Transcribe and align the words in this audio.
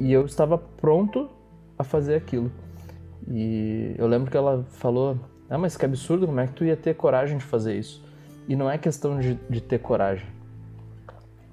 E 0.00 0.12
eu 0.12 0.24
estava 0.24 0.56
pronto 0.56 1.28
a 1.76 1.82
fazer 1.82 2.14
aquilo. 2.14 2.52
E 3.26 3.94
eu 3.98 4.06
lembro 4.06 4.30
que 4.30 4.36
ela 4.36 4.64
falou: 4.70 5.18
Ah, 5.50 5.58
mas 5.58 5.76
que 5.76 5.84
absurdo, 5.84 6.26
como 6.26 6.38
é 6.40 6.46
que 6.46 6.52
tu 6.52 6.64
ia 6.64 6.76
ter 6.76 6.94
coragem 6.94 7.38
de 7.38 7.44
fazer 7.44 7.76
isso? 7.76 8.04
E 8.48 8.56
não 8.56 8.70
é 8.70 8.78
questão 8.78 9.18
de, 9.18 9.34
de 9.50 9.60
ter 9.60 9.78
coragem, 9.78 10.26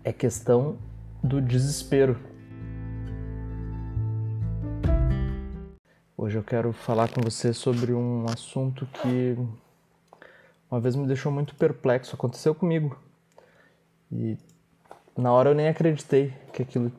é 0.03 0.13
questão 0.13 0.77
do 1.23 1.41
desespero. 1.41 2.17
Hoje 6.17 6.37
eu 6.37 6.43
quero 6.43 6.71
falar 6.71 7.09
com 7.09 7.21
você 7.21 7.51
sobre 7.51 7.93
um 7.93 8.25
assunto 8.25 8.85
que 8.85 9.37
uma 10.71 10.79
vez 10.79 10.95
me 10.95 11.05
deixou 11.05 11.31
muito 11.31 11.53
perplexo. 11.55 12.15
Aconteceu 12.15 12.55
comigo. 12.55 12.97
E 14.11 14.37
na 15.17 15.31
hora 15.31 15.49
eu 15.49 15.55
nem 15.55 15.67
acreditei 15.67 16.33
que 16.53 16.61
aquilo 16.61 16.91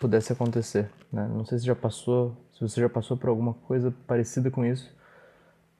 pudesse 0.00 0.32
acontecer. 0.32 0.90
Né? 1.12 1.28
Não 1.32 1.44
sei 1.44 1.58
se 1.58 1.66
já 1.66 1.74
passou, 1.74 2.36
se 2.52 2.60
você 2.60 2.80
já 2.80 2.88
passou 2.88 3.16
por 3.16 3.28
alguma 3.28 3.54
coisa 3.54 3.94
parecida 4.06 4.50
com 4.50 4.64
isso, 4.64 4.94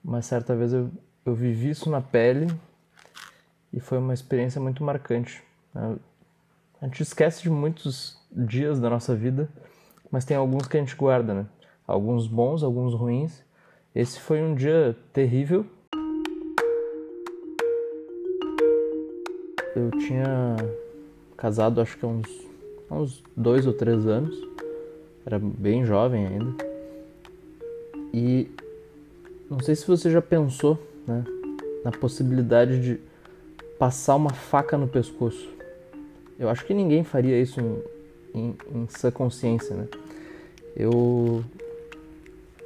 mas 0.03 0.27
certa 0.27 0.55
vez 0.55 0.73
eu, 0.73 0.91
eu 1.25 1.35
vivi 1.35 1.71
isso 1.71 1.91
na 1.91 2.01
pele 2.01 2.47
e 3.73 3.81
foi 3.81 3.99
uma 3.99 4.15
experiência 4.15 4.61
muito 4.61 4.83
marcante. 4.83 5.43
Né? 5.75 5.97
A 6.81 6.87
gente 6.87 7.03
esquece 7.03 7.43
de 7.43 7.51
muitos 7.51 8.19
dias 8.31 8.79
da 8.79 8.91
nossa 8.91 9.15
vida, 9.15 9.49
mas 10.11 10.25
tem 10.25 10.37
alguns 10.37 10.67
que 10.67 10.77
a 10.77 10.81
gente 10.81 10.95
guarda, 10.95 11.35
né? 11.35 11.47
Alguns 11.87 12.27
bons, 12.27 12.63
alguns 12.63 12.95
ruins. 12.95 13.43
Esse 13.95 14.21
foi 14.21 14.43
um 14.43 14.55
dia 14.55 14.97
terrível. 15.13 15.65
Eu 19.75 19.91
tinha 19.99 20.57
casado 21.37 21.81
acho 21.81 21.97
que 21.99 22.07
uns, 22.07 22.29
uns 22.91 23.23
dois 23.37 23.67
ou 23.67 23.73
três 23.73 24.07
anos. 24.07 24.37
Era 25.25 25.39
bem 25.39 25.85
jovem 25.85 26.27
ainda. 26.27 26.65
E 28.13 28.49
não 29.51 29.61
sei 29.61 29.75
se 29.75 29.87
você 29.87 30.11
já 30.11 30.23
pensou 30.23 30.79
né, 31.07 31.25
na 31.85 31.91
possibilidade 31.91 32.81
de 32.81 33.01
passar 33.79 34.17
uma 34.17 34.31
faca 34.31 34.77
no 34.77 34.89
pescoço. 34.89 35.49
Eu 36.39 36.49
acho 36.49 36.65
que 36.65 36.75
ninguém 36.75 37.05
faria 37.05 37.41
isso 37.41 37.61
em, 37.61 37.83
em, 38.35 38.57
em 38.75 38.89
sã 38.89 39.11
consciência, 39.11 39.75
né? 39.75 39.89
Eu, 40.77 41.43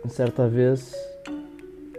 certa 0.08 0.48
vez, 0.48 0.92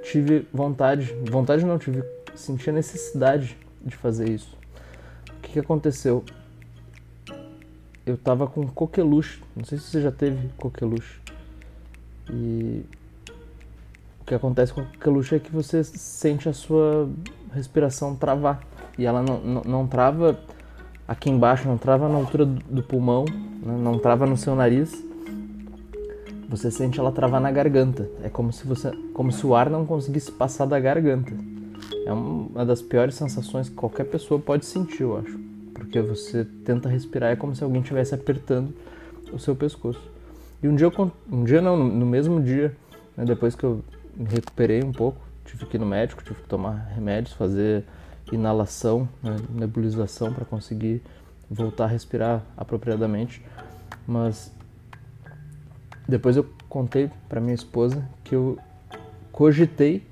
tive 0.04 0.46
vontade, 0.52 1.16
vontade 1.30 1.66
não, 1.66 1.78
tive, 1.78 2.04
senti 2.36 2.70
a 2.70 2.74
necessidade 2.74 3.58
de 3.82 3.96
fazer 3.96 4.30
isso. 4.30 4.58
O 5.38 5.42
que, 5.42 5.54
que 5.54 5.60
aconteceu? 5.60 6.24
Eu 8.06 8.18
tava 8.18 8.48
com 8.48 8.68
coqueluche. 8.68 9.42
Não 9.56 9.64
sei 9.64 9.78
se 9.78 9.86
você 9.86 10.02
já 10.02 10.12
teve 10.12 10.50
coqueluche. 10.58 11.20
E 12.30 12.84
o 14.22 14.26
que 14.26 14.34
acontece 14.34 14.74
com 14.74 14.84
coqueluche 14.84 15.36
é 15.36 15.40
que 15.40 15.52
você 15.52 15.84
sente 15.84 16.50
a 16.50 16.54
sua 16.54 17.10
respiração 17.54 18.16
travar. 18.16 18.62
E 18.98 19.06
ela 19.06 19.22
não, 19.22 19.40
não, 19.40 19.62
não 19.62 19.88
trava 19.88 20.40
aqui 21.08 21.30
embaixo, 21.30 21.68
não 21.68 21.78
trava 21.78 22.08
na 22.10 22.16
altura 22.16 22.46
do 22.46 22.84
pulmão, 22.84 23.26
né? 23.26 23.78
não 23.78 24.00
trava 24.00 24.26
no 24.26 24.38
seu 24.38 24.56
nariz. 24.56 24.92
Você 26.50 26.70
sente 26.70 27.00
ela 27.00 27.12
travar 27.12 27.40
na 27.40 27.52
garganta. 27.52 28.10
É 28.24 28.30
como 28.30 28.52
se 28.52 28.66
você, 28.66 28.92
como 29.14 29.32
se 29.32 29.46
o 29.46 29.56
ar 29.56 29.70
não 29.70 29.86
conseguisse 29.86 30.32
passar 30.32 30.66
da 30.66 30.80
garganta. 30.80 31.32
É 32.06 32.12
uma 32.12 32.66
das 32.66 32.82
piores 32.82 33.16
sensações 33.16 33.70
que 33.70 33.76
qualquer 33.76 34.06
pessoa 34.06 34.40
pode 34.40 34.66
sentir, 34.66 35.04
eu 35.04 35.18
acho 35.18 35.51
porque 35.92 36.00
você 36.00 36.46
tenta 36.64 36.88
respirar 36.88 37.32
é 37.32 37.36
como 37.36 37.54
se 37.54 37.62
alguém 37.62 37.82
estivesse 37.82 38.16
apertando 38.16 38.74
o 39.34 39.38
seu 39.38 39.54
pescoço. 39.54 40.02
E 40.64 40.68
um 40.68 40.74
dia, 40.74 40.88
eu, 40.88 41.12
um 41.30 41.44
dia 41.44 41.62
não, 41.62 41.76
no 41.76 42.06
mesmo 42.06 42.42
dia, 42.42 42.74
né, 43.18 43.26
depois 43.26 43.56
que 43.56 43.66
eu 43.66 43.84
me 44.16 44.30
recuperei 44.30 44.82
um 44.82 44.94
pouco, 44.94 45.20
tive 45.44 45.66
que 45.66 45.76
ir 45.76 45.80
no 45.80 45.86
médico, 45.86 46.24
tive 46.24 46.40
que 46.42 46.48
tomar 46.48 46.92
remédios, 46.96 47.34
fazer 47.34 47.84
inalação, 48.32 49.10
né, 49.22 49.36
nebulização 49.50 50.32
para 50.34 50.46
conseguir 50.46 51.02
voltar 51.50 51.86
a 51.86 51.88
respirar 51.88 52.42
apropriadamente. 52.56 53.44
Mas 54.08 54.50
depois 56.08 56.38
eu 56.38 56.48
contei 56.70 57.12
para 57.28 57.42
minha 57.42 57.56
esposa 57.56 58.02
que 58.24 58.34
eu 58.34 58.58
cogitei 59.30 60.08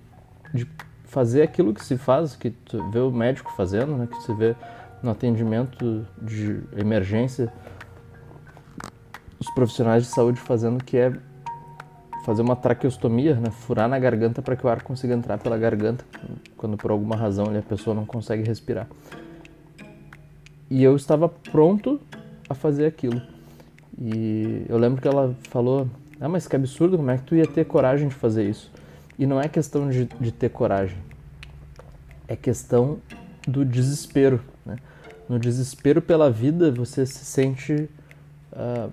de 0.53 0.68
fazer 1.06 1.42
aquilo 1.42 1.74
que 1.74 1.86
se 1.86 1.98
faz, 1.98 2.36
que 2.36 2.50
tu 2.50 2.92
vê 2.92 3.00
o 3.00 3.09
médico 3.09 3.53
fazendo, 3.56 3.96
né, 3.96 4.08
que 4.08 4.16
você 4.16 4.34
vê 4.34 4.56
no 5.02 5.12
atendimento 5.12 6.06
de 6.22 6.62
emergência, 6.76 7.52
os 9.40 9.50
profissionais 9.52 10.04
de 10.04 10.10
saúde 10.10 10.40
fazendo 10.40 10.84
que 10.84 10.98
é 10.98 11.14
fazer 12.26 12.42
uma 12.42 12.56
traqueostomia, 12.56 13.36
né? 13.36 13.50
furar 13.50 13.88
na 13.88 13.98
garganta 13.98 14.42
para 14.42 14.56
que 14.56 14.66
o 14.66 14.70
ar 14.70 14.84
consiga 14.84 15.14
entrar 15.14 15.38
pela 15.38 15.58
garganta, 15.58 16.04
quando 16.58 16.78
por 16.78 16.92
alguma 16.92 17.16
razão 17.16 17.46
a 17.58 17.62
pessoa 17.62 17.96
não 17.96 18.06
consegue 18.06 18.44
respirar. 18.44 18.88
E 20.70 20.84
eu 20.84 20.96
estava 20.96 21.28
pronto 21.28 22.00
a 22.48 22.54
fazer 22.54 22.86
aquilo. 22.86 23.22
E 24.00 24.66
eu 24.70 24.78
lembro 24.78 25.02
que 25.02 25.08
ela 25.08 25.36
falou: 25.50 25.88
Ah, 26.22 26.30
mas 26.30 26.48
que 26.48 26.56
absurdo, 26.56 26.98
como 26.98 27.09
é 27.09 27.18
que 27.18 27.24
tu 27.24 27.36
ia 27.36 27.48
ter 27.48 27.66
coragem 27.66 28.08
de 28.08 28.16
fazer 28.16 28.48
isso? 28.48 28.72
E 29.18 29.26
não 29.26 29.42
é 29.42 29.48
questão 29.48 29.90
de, 29.90 30.06
de 30.06 30.32
ter 30.32 30.50
coragem, 30.50 30.98
é 32.28 32.36
questão 32.36 33.00
do 33.48 33.66
desespero. 33.66 34.40
No 35.29 35.38
desespero 35.38 36.01
pela 36.01 36.31
vida, 36.31 36.72
você 36.72 37.06
se 37.06 37.23
sente 37.23 37.88
uh, 38.51 38.91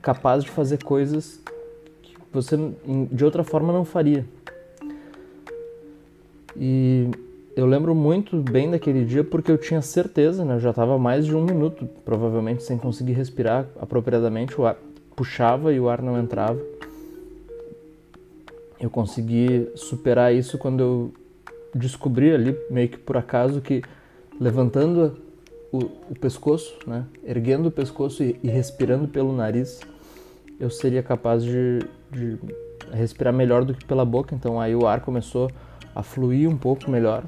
capaz 0.00 0.42
de 0.42 0.50
fazer 0.50 0.82
coisas 0.82 1.42
que 2.00 2.16
você 2.32 2.56
de 3.12 3.22
outra 3.22 3.44
forma 3.44 3.70
não 3.70 3.84
faria. 3.84 4.24
E 6.56 7.10
eu 7.54 7.66
lembro 7.66 7.94
muito 7.94 8.38
bem 8.38 8.70
daquele 8.70 9.04
dia 9.04 9.22
porque 9.22 9.52
eu 9.52 9.58
tinha 9.58 9.82
certeza, 9.82 10.42
né? 10.42 10.54
eu 10.54 10.60
já 10.60 10.70
estava 10.70 10.98
mais 10.98 11.26
de 11.26 11.36
um 11.36 11.44
minuto, 11.44 11.86
provavelmente, 12.02 12.62
sem 12.62 12.78
conseguir 12.78 13.12
respirar 13.12 13.66
apropriadamente, 13.78 14.58
o 14.58 14.64
ar 14.64 14.76
puxava 15.14 15.70
e 15.72 15.78
o 15.78 15.90
ar 15.90 16.00
não 16.00 16.18
entrava. 16.18 16.58
Eu 18.80 18.88
consegui 18.88 19.68
superar 19.74 20.34
isso 20.34 20.56
quando 20.56 20.80
eu 20.80 21.12
descobri 21.74 22.32
ali, 22.32 22.56
meio 22.70 22.88
que 22.88 22.96
por 22.96 23.18
acaso, 23.18 23.60
que 23.60 23.82
levantando 24.40 25.27
o, 25.72 25.78
o 26.10 26.14
pescoço, 26.18 26.74
né, 26.86 27.04
erguendo 27.24 27.68
o 27.68 27.70
pescoço 27.70 28.22
e, 28.22 28.38
e, 28.42 28.48
respirando 28.48 29.06
pelo 29.06 29.34
nariz, 29.34 29.80
eu 30.58 30.70
seria 30.70 31.02
capaz 31.02 31.44
de, 31.44 31.80
de 32.10 32.38
respirar 32.92 33.32
melhor 33.32 33.64
do 33.64 33.74
que 33.74 33.84
pela 33.84 34.04
boca. 34.04 34.34
Então 34.34 34.60
aí 34.60 34.74
o 34.74 34.86
ar 34.86 35.00
começou 35.00 35.50
a 35.94 36.02
fluir 36.02 36.48
um 36.48 36.56
pouco 36.56 36.90
melhor 36.90 37.24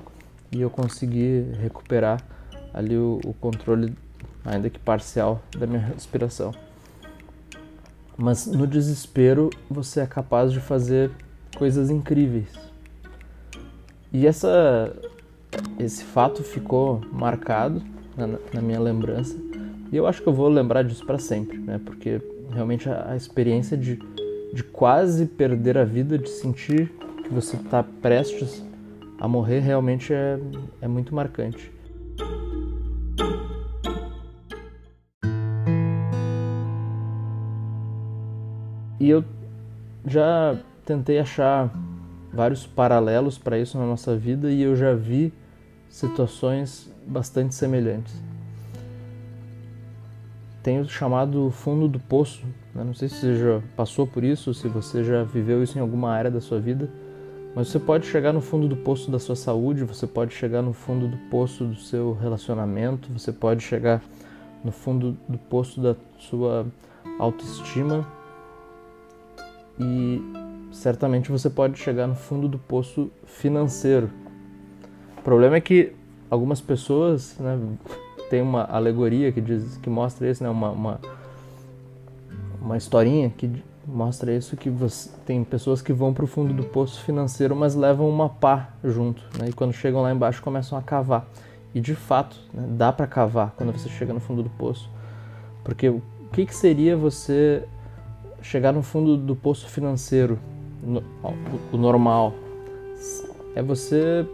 e 0.53 0.61
eu 0.61 0.71
consegui 0.71 1.47
recuperar 1.61 2.21
ali 2.73 2.97
o, 2.97 3.21
o 3.25 3.35
controle, 3.35 3.95
ainda 4.45 4.71
que 4.71 4.79
parcial, 4.79 5.43
da 5.57 5.67
minha 5.67 5.81
respiração. 5.81 6.53
Mas 8.17 8.47
no 8.47 8.67
desespero 8.67 9.51
você 9.71 10.01
é 10.01 10.07
capaz 10.07 10.53
de 10.53 10.61
fazer 10.61 11.11
coisas 11.57 11.91
incríveis. 11.91 12.53
E 14.13 14.27
essa 14.27 14.95
esse 15.79 16.05
fato 16.05 16.43
ficou 16.43 17.01
marcado 17.13 17.83
na, 18.17 18.27
na, 18.27 18.61
minha 18.61 18.81
lembrança 18.81 19.37
e 19.93 19.97
eu 19.97 20.07
acho 20.07 20.23
que 20.23 20.29
eu 20.29 20.33
vou 20.33 20.49
lembrar 20.49 20.83
disso 20.83 21.05
para 21.05 21.19
sempre, 21.19 21.59
né? 21.59 21.81
Porque 21.85 22.21
realmente 22.53 22.89
a, 22.89 23.11
a, 23.11 23.17
experiência 23.17 23.77
de, 23.77 23.99
de 24.53 24.63
quase 24.63 25.27
perder 25.27 25.77
a 25.77 25.85
vida, 25.85 26.17
de 26.17 26.29
sentir 26.29 26.93
que 27.25 27.33
você 27.33 27.57
está 27.57 27.83
prestes 27.83 28.65
a 29.19 29.27
morrer, 29.27 29.61
realmente 29.61 30.13
é, 30.13 30.39
é 30.81 30.89
muito 30.89 31.15
marcante. 31.15 31.73
E 39.01 39.09
eu 39.09 39.25
já 40.07 40.57
tentei 40.85 41.19
achar 41.19 41.73
vários 42.33 42.67
paralelos 42.67 43.39
para 43.39 43.59
isso 43.59 43.79
na 43.79 43.87
nossa 43.87 44.17
vida 44.17 44.51
e 44.53 44.63
eu 44.63 44.77
já 44.77 44.95
vi 44.95 45.33
situações 45.91 46.91
bastante 47.07 47.55
semelhantes. 47.55 48.15
Tem 50.63 50.81
o 50.81 50.89
chamado 50.89 51.51
fundo 51.51 51.89
do 51.89 51.99
poço. 51.99 52.45
Né? 52.75 52.85
Não 52.85 52.95
sei 52.95 53.09
se 53.09 53.17
você 53.17 53.37
já 53.37 53.63
passou 53.77 54.07
por 54.07 54.23
isso, 54.23 54.55
se 54.55 54.69
você 54.69 55.03
já 55.03 55.25
viveu 55.25 55.63
isso 55.63 55.77
em 55.77 55.81
alguma 55.81 56.11
área 56.11 56.31
da 56.31 56.41
sua 56.41 56.61
vida, 56.61 56.89
mas 57.55 57.69
você 57.69 57.79
pode 57.79 58.07
chegar 58.07 58.33
no 58.33 58.41
fundo 58.41 58.69
do 58.69 58.77
poço 58.77 59.11
da 59.11 59.19
sua 59.19 59.35
saúde, 59.35 59.85
você 59.85 60.07
pode 60.07 60.33
chegar 60.33 60.63
no 60.63 60.73
fundo 60.73 61.09
do 61.09 61.17
poço 61.29 61.65
do 61.65 61.77
seu 61.77 62.13
relacionamento, 62.13 63.09
você 63.13 63.33
pode 63.33 63.63
chegar 63.63 64.01
no 64.63 64.71
fundo 64.71 65.17
do 65.29 65.39
poço 65.39 65.81
da 65.81 65.97
sua 66.19 66.67
autoestima 67.19 68.07
e 69.79 70.23
certamente 70.71 71.33
você 71.33 71.51
pode 71.51 71.79
chegar 71.79 72.07
no 72.07 72.15
fundo 72.15 72.47
do 72.47 72.59
poço 72.59 73.11
financeiro. 73.25 74.11
O 75.21 75.23
problema 75.23 75.57
é 75.57 75.61
que 75.61 75.93
algumas 76.31 76.61
pessoas, 76.61 77.37
né, 77.39 77.59
tem 78.31 78.41
uma 78.41 78.65
alegoria 78.65 79.31
que 79.31 79.41
diz 79.41 79.77
que 79.77 79.91
mostra 79.91 80.31
isso, 80.31 80.43
né, 80.43 80.49
uma, 80.49 80.71
uma 80.71 81.01
uma 82.61 82.77
historinha 82.77 83.31
que 83.31 83.51
mostra 83.87 84.33
isso 84.33 84.57
que 84.57 84.69
você, 84.69 85.11
tem 85.27 85.43
pessoas 85.43 85.83
que 85.83 85.93
vão 85.93 86.13
para 86.13 86.25
o 86.25 86.27
fundo 86.27 86.53
do 86.53 86.63
poço 86.63 87.03
financeiro, 87.03 87.57
mas 87.57 87.75
levam 87.75 88.09
uma 88.09 88.29
pá 88.29 88.71
junto, 88.85 89.23
né? 89.39 89.49
E 89.49 89.53
quando 89.53 89.73
chegam 89.73 90.03
lá 90.03 90.13
embaixo 90.13 90.43
começam 90.43 90.79
a 90.79 90.83
cavar. 90.83 91.27
E 91.75 91.81
de 91.81 91.95
fato, 91.95 92.37
né, 92.53 92.65
dá 92.71 92.93
para 92.93 93.07
cavar 93.07 93.53
quando 93.57 93.73
você 93.73 93.89
chega 93.89 94.13
no 94.13 94.21
fundo 94.21 94.43
do 94.43 94.51
poço. 94.51 94.89
Porque 95.65 95.89
o 95.89 96.03
que, 96.33 96.47
que 96.47 96.55
seria 96.55 96.97
você 96.97 97.65
chegar 98.43 98.73
no 98.73 98.83
fundo 98.83 99.17
do 99.17 99.35
poço 99.35 99.69
financeiro, 99.69 100.39
no, 100.83 101.03
o 101.73 101.77
normal? 101.77 102.33
É 103.55 103.63
você 103.63 104.27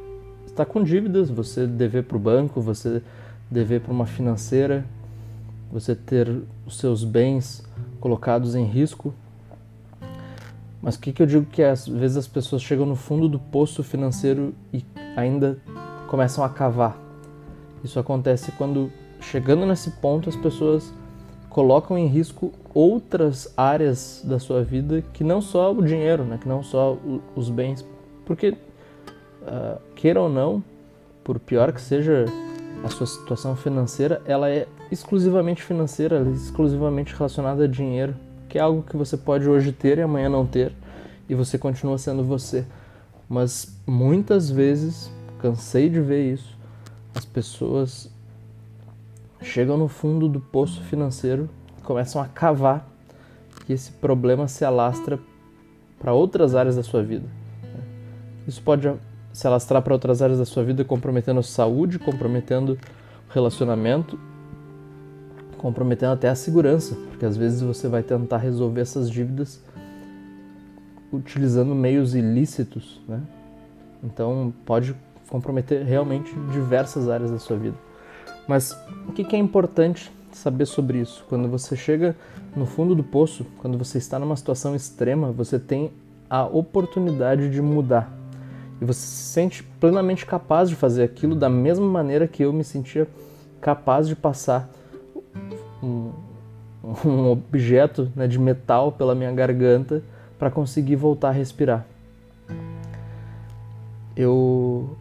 estar 0.56 0.64
com 0.64 0.82
dívidas, 0.82 1.28
você 1.28 1.66
dever 1.66 2.04
para 2.04 2.16
o 2.16 2.20
banco, 2.20 2.60
você 2.60 3.02
dever 3.50 3.80
para 3.82 3.92
uma 3.92 4.06
financeira, 4.06 4.84
você 5.70 5.94
ter 5.94 6.42
os 6.66 6.78
seus 6.78 7.04
bens 7.04 7.62
colocados 8.00 8.54
em 8.54 8.64
risco. 8.64 9.12
Mas 10.80 10.94
o 10.94 11.00
que, 11.00 11.12
que 11.12 11.22
eu 11.22 11.26
digo 11.26 11.44
que 11.44 11.62
às 11.62 11.86
vezes 11.86 12.16
as 12.16 12.26
pessoas 12.26 12.62
chegam 12.62 12.86
no 12.86 12.96
fundo 12.96 13.28
do 13.28 13.38
poço 13.38 13.82
financeiro 13.82 14.54
e 14.72 14.84
ainda 15.14 15.58
começam 16.08 16.42
a 16.42 16.48
cavar? 16.48 16.96
Isso 17.84 17.98
acontece 17.98 18.50
quando, 18.52 18.90
chegando 19.20 19.66
nesse 19.66 19.90
ponto, 19.90 20.28
as 20.28 20.36
pessoas 20.36 20.92
colocam 21.50 21.98
em 21.98 22.06
risco 22.06 22.52
outras 22.72 23.52
áreas 23.56 24.22
da 24.24 24.38
sua 24.38 24.62
vida 24.62 25.02
que 25.12 25.24
não 25.24 25.40
só 25.40 25.72
o 25.72 25.82
dinheiro, 25.82 26.24
né? 26.24 26.38
que 26.40 26.48
não 26.48 26.62
só 26.62 26.96
os 27.34 27.50
bens. 27.50 27.84
Porque, 28.24 28.56
uh, 29.46 29.80
queira 29.94 30.20
ou 30.20 30.28
não, 30.28 30.62
por 31.24 31.38
pior 31.38 31.72
que 31.72 31.80
seja 31.80 32.26
a 32.84 32.88
sua 32.88 33.06
situação 33.06 33.56
financeira, 33.56 34.22
ela 34.26 34.50
é 34.50 34.66
exclusivamente 34.90 35.62
financeira, 35.62 36.16
ela 36.16 36.28
é 36.28 36.32
exclusivamente 36.32 37.14
relacionada 37.14 37.64
a 37.64 37.66
dinheiro, 37.66 38.14
que 38.48 38.58
é 38.58 38.60
algo 38.60 38.82
que 38.82 38.96
você 38.96 39.16
pode 39.16 39.48
hoje 39.48 39.72
ter 39.72 39.98
e 39.98 40.02
amanhã 40.02 40.28
não 40.28 40.46
ter, 40.46 40.72
e 41.28 41.34
você 41.34 41.58
continua 41.58 41.98
sendo 41.98 42.22
você. 42.22 42.64
Mas 43.28 43.76
muitas 43.86 44.50
vezes, 44.50 45.10
cansei 45.40 45.88
de 45.88 46.00
ver 46.00 46.32
isso, 46.32 46.56
as 47.14 47.24
pessoas 47.24 48.10
chegam 49.42 49.76
no 49.76 49.88
fundo 49.88 50.28
do 50.28 50.40
poço 50.40 50.82
financeiro 50.82 51.48
e 51.78 51.82
começam 51.82 52.20
a 52.20 52.26
cavar 52.26 52.86
e 53.68 53.72
esse 53.72 53.90
problema 53.92 54.46
se 54.48 54.64
alastra 54.64 55.18
para 55.98 56.12
outras 56.12 56.54
áreas 56.54 56.76
da 56.76 56.82
sua 56.82 57.02
vida. 57.02 57.26
Isso 58.46 58.62
pode 58.62 58.88
se 59.36 59.46
alastrar 59.46 59.82
para 59.82 59.92
outras 59.92 60.22
áreas 60.22 60.38
da 60.38 60.46
sua 60.46 60.64
vida, 60.64 60.82
comprometendo 60.82 61.40
a 61.40 61.42
saúde, 61.42 61.98
comprometendo 61.98 62.78
o 63.28 63.32
relacionamento, 63.34 64.18
comprometendo 65.58 66.14
até 66.14 66.30
a 66.30 66.34
segurança, 66.34 66.96
porque 67.10 67.26
às 67.26 67.36
vezes 67.36 67.60
você 67.60 67.86
vai 67.86 68.02
tentar 68.02 68.38
resolver 68.38 68.80
essas 68.80 69.10
dívidas 69.10 69.62
utilizando 71.12 71.74
meios 71.74 72.14
ilícitos, 72.14 72.98
né? 73.06 73.20
Então 74.02 74.54
pode 74.64 74.96
comprometer 75.28 75.84
realmente 75.84 76.34
diversas 76.50 77.06
áreas 77.06 77.30
da 77.30 77.38
sua 77.38 77.58
vida. 77.58 77.76
Mas 78.48 78.74
o 79.06 79.12
que 79.12 79.36
é 79.36 79.38
importante 79.38 80.10
saber 80.32 80.64
sobre 80.64 80.98
isso? 80.98 81.26
Quando 81.28 81.46
você 81.46 81.76
chega 81.76 82.16
no 82.56 82.64
fundo 82.64 82.94
do 82.94 83.04
poço, 83.04 83.44
quando 83.58 83.76
você 83.76 83.98
está 83.98 84.18
numa 84.18 84.34
situação 84.34 84.74
extrema, 84.74 85.30
você 85.30 85.58
tem 85.58 85.92
a 86.30 86.46
oportunidade 86.46 87.50
de 87.50 87.60
mudar. 87.60 88.15
E 88.80 88.84
você 88.84 89.00
se 89.00 89.32
sente 89.32 89.62
plenamente 89.62 90.26
capaz 90.26 90.68
de 90.68 90.74
fazer 90.74 91.02
aquilo 91.02 91.34
da 91.34 91.48
mesma 91.48 91.86
maneira 91.86 92.28
que 92.28 92.42
eu 92.42 92.52
me 92.52 92.64
sentia 92.64 93.08
capaz 93.60 94.06
de 94.06 94.14
passar 94.14 94.68
um, 95.82 96.10
um 97.04 97.30
objeto 97.30 98.10
né, 98.14 98.26
de 98.26 98.38
metal 98.38 98.92
pela 98.92 99.14
minha 99.14 99.32
garganta 99.32 100.02
para 100.38 100.50
conseguir 100.50 100.96
voltar 100.96 101.28
a 101.28 101.32
respirar. 101.32 101.86
Eu, 104.16 104.96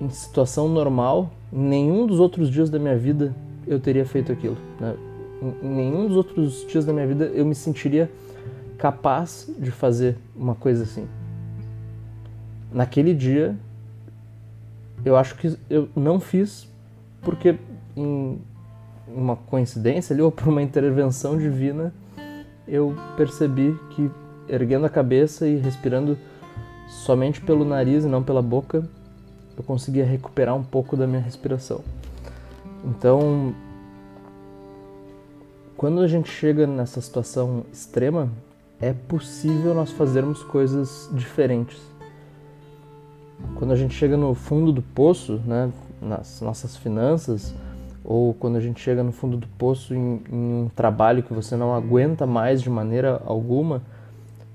em 0.00 0.08
situação 0.10 0.68
normal, 0.68 1.30
em 1.52 1.58
nenhum 1.58 2.06
dos 2.06 2.20
outros 2.20 2.50
dias 2.50 2.70
da 2.70 2.78
minha 2.78 2.96
vida 2.96 3.34
eu 3.66 3.80
teria 3.80 4.04
feito 4.04 4.30
aquilo. 4.30 4.56
Né? 4.80 4.94
Em 5.62 5.68
nenhum 5.68 6.06
dos 6.08 6.16
outros 6.16 6.66
dias 6.66 6.84
da 6.84 6.92
minha 6.92 7.06
vida 7.06 7.26
eu 7.26 7.44
me 7.44 7.54
sentiria 7.54 8.10
capaz 8.78 9.50
de 9.58 9.70
fazer 9.70 10.16
uma 10.36 10.54
coisa 10.54 10.82
assim. 10.84 11.06
Naquele 12.74 13.14
dia, 13.14 13.56
eu 15.04 15.16
acho 15.16 15.36
que 15.36 15.56
eu 15.70 15.88
não 15.94 16.18
fiz 16.18 16.68
porque 17.22 17.56
em 17.96 18.40
uma 19.06 19.36
coincidência 19.36 20.12
ali 20.12 20.20
ou 20.22 20.32
por 20.32 20.48
uma 20.48 20.60
intervenção 20.60 21.38
divina 21.38 21.94
eu 22.66 22.96
percebi 23.16 23.78
que 23.90 24.10
erguendo 24.48 24.86
a 24.86 24.90
cabeça 24.90 25.46
e 25.46 25.56
respirando 25.56 26.18
somente 26.88 27.40
pelo 27.40 27.64
nariz 27.64 28.04
e 28.04 28.08
não 28.08 28.22
pela 28.22 28.42
boca, 28.42 28.82
eu 29.56 29.62
conseguia 29.62 30.04
recuperar 30.04 30.56
um 30.56 30.64
pouco 30.64 30.96
da 30.96 31.06
minha 31.06 31.20
respiração. 31.20 31.80
Então, 32.84 33.54
quando 35.76 36.00
a 36.00 36.08
gente 36.08 36.28
chega 36.28 36.66
nessa 36.66 37.00
situação 37.00 37.64
extrema, 37.72 38.28
é 38.80 38.92
possível 38.92 39.74
nós 39.74 39.90
fazermos 39.92 40.42
coisas 40.42 41.08
diferentes. 41.12 41.80
Quando 43.56 43.72
a 43.72 43.76
gente 43.76 43.94
chega 43.94 44.16
no 44.16 44.34
fundo 44.34 44.72
do 44.72 44.82
poço, 44.82 45.40
né, 45.46 45.70
nas 46.00 46.40
nossas 46.40 46.76
finanças, 46.76 47.54
ou 48.04 48.34
quando 48.34 48.56
a 48.56 48.60
gente 48.60 48.80
chega 48.80 49.02
no 49.02 49.12
fundo 49.12 49.36
do 49.36 49.46
poço 49.46 49.94
em, 49.94 50.22
em 50.30 50.64
um 50.64 50.70
trabalho 50.74 51.22
que 51.22 51.32
você 51.32 51.56
não 51.56 51.74
aguenta 51.74 52.26
mais 52.26 52.60
de 52.60 52.68
maneira 52.68 53.22
alguma, 53.24 53.82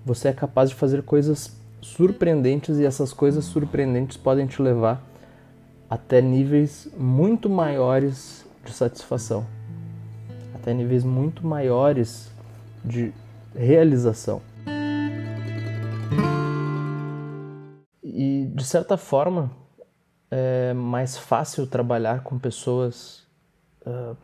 você 0.05 0.27
é 0.27 0.33
capaz 0.33 0.69
de 0.69 0.75
fazer 0.75 1.01
coisas 1.03 1.57
surpreendentes 1.81 2.77
e 2.77 2.85
essas 2.85 3.13
coisas 3.13 3.45
surpreendentes 3.45 4.17
podem 4.17 4.45
te 4.45 4.61
levar 4.61 5.01
até 5.89 6.21
níveis 6.21 6.87
muito 6.97 7.49
maiores 7.49 8.45
de 8.63 8.71
satisfação, 8.71 9.45
até 10.53 10.73
níveis 10.73 11.03
muito 11.03 11.45
maiores 11.45 12.31
de 12.85 13.11
realização. 13.55 14.41
Certa 18.69 18.97
forma 18.97 19.51
é 20.29 20.73
mais 20.73 21.17
fácil 21.17 21.65
trabalhar 21.65 22.21
com 22.21 22.37
pessoas 22.37 23.27
uh, 23.81 24.15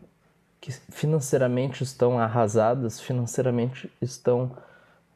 que 0.61 0.71
financeiramente 0.71 1.83
estão 1.83 2.19
arrasadas, 2.19 2.99
financeiramente 2.99 3.91
estão 3.99 4.55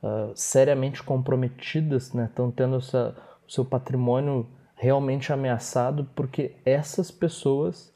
uh, 0.02 0.32
seriamente 0.34 1.04
comprometidas, 1.04 2.12
né? 2.12 2.26
estão 2.26 2.50
tendo 2.50 2.78
essa, 2.78 3.16
o 3.48 3.52
seu 3.52 3.64
patrimônio 3.64 4.48
realmente 4.76 5.32
ameaçado, 5.32 6.10
porque 6.16 6.56
essas 6.66 7.12
pessoas 7.12 7.94